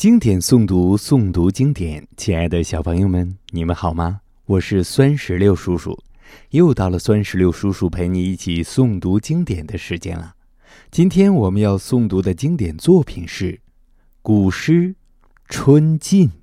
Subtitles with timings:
[0.00, 2.08] 经典诵读，诵读经典。
[2.16, 4.22] 亲爱的小朋友们，你们好吗？
[4.46, 6.02] 我是酸石榴叔叔，
[6.52, 10.36] 又到了酸石榴叔叔陪你一起诵读经典的时间了。
[10.90, 13.60] 今天我们要诵读的经典作品是
[14.22, 14.88] 古诗
[15.50, 16.28] 《春尽》。《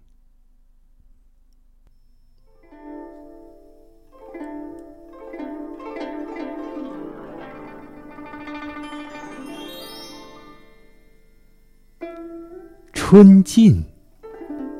[13.10, 13.74] 春尽》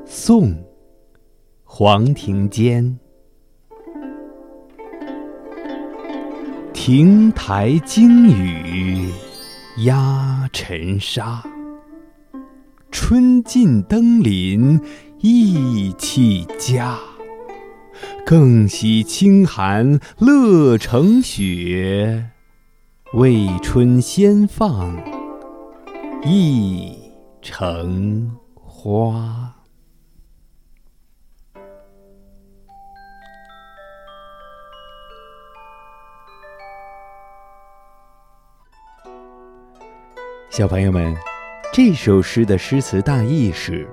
[0.04, 0.50] 宋·
[1.64, 2.98] 黄庭坚。
[6.74, 9.08] 亭台惊雨
[9.86, 11.42] 压尘沙，
[12.90, 14.78] 春尽登临
[15.20, 16.98] 意气佳。
[18.26, 22.26] 更喜清寒乐成雪，
[23.14, 24.94] 为春先放
[26.26, 26.97] 意。
[27.40, 29.54] 橙花，
[40.50, 41.16] 小朋友们，
[41.72, 43.88] 这首诗的诗词大意是：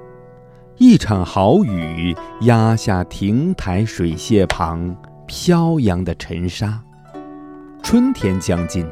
[0.77, 4.95] 一场好雨压下亭台水榭旁
[5.27, 6.83] 飘扬的尘沙，
[7.83, 8.85] 春天将近。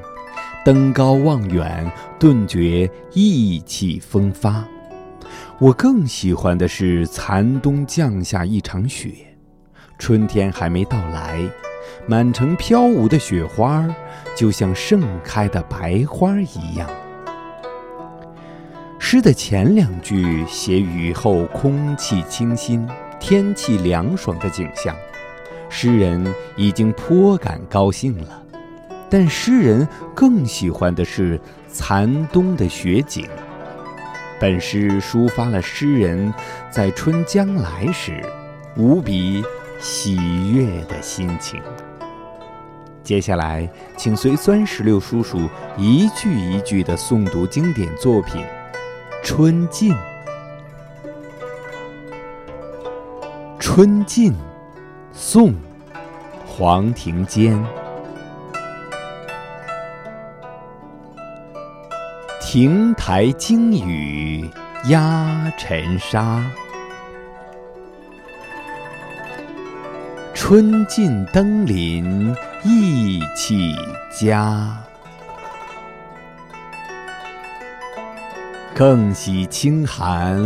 [0.63, 4.63] 登高望远，顿觉意气风发。
[5.59, 9.11] 我更喜欢的是残冬降下一场雪，
[9.99, 11.37] 春天还没到来，
[12.07, 13.85] 满城飘舞的雪花
[14.37, 16.89] 就像盛开的白花一样。
[18.97, 22.87] 诗的前两句写雨后空气清新、
[23.19, 24.95] 天气凉爽的景象，
[25.67, 26.25] 诗人
[26.55, 28.42] 已经颇感高兴了。
[29.13, 33.29] 但诗人更喜欢的是残冬的雪景。
[34.39, 36.33] 本诗抒发了诗人
[36.71, 38.25] 在春将来时
[38.75, 39.43] 无比
[39.79, 40.15] 喜
[40.51, 41.61] 悦的心情。
[43.03, 45.47] 接下来，请随酸石榴叔叔
[45.77, 48.41] 一句一句地诵读经典作品
[49.23, 49.93] 《春尽》。
[53.59, 54.31] 《春尽》，
[55.11, 55.51] 宋·
[56.47, 57.63] 黄庭坚。
[62.53, 64.47] 亭台惊雨
[64.83, 66.39] 压尘沙，
[70.35, 72.31] 春尽登临
[72.63, 73.75] 意气
[74.11, 74.71] 佳。
[78.75, 80.39] 更喜清寒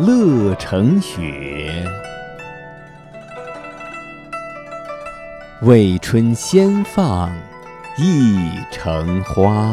[0.00, 1.86] 乐成雪，
[5.60, 7.32] 为春先放
[7.96, 9.72] 一城花。